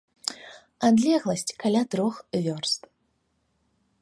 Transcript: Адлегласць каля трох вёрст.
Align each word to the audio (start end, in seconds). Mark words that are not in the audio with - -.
Адлегласць 0.87 1.55
каля 1.65 1.81
трох 1.95 2.15
вёрст. 2.47 2.81